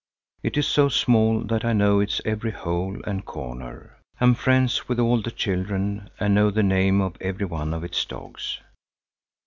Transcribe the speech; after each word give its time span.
It 0.41 0.57
is 0.57 0.65
so 0.65 0.89
small 0.89 1.41
that 1.41 1.63
I 1.63 1.73
know 1.73 1.99
its 1.99 2.21
every 2.25 2.49
hole 2.49 2.99
and 3.05 3.23
corner, 3.23 3.97
am 4.19 4.33
friends 4.33 4.89
with 4.89 4.99
all 4.99 5.21
the 5.21 5.29
children 5.29 6.09
and 6.19 6.33
know 6.33 6.49
the 6.49 6.63
name 6.63 7.01
of 7.01 7.17
every 7.21 7.45
one 7.45 7.71
of 7.71 7.83
its 7.83 8.03
dogs. 8.05 8.57